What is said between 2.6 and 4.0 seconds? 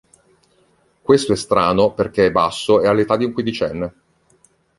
e ha l'età di un quindicenne.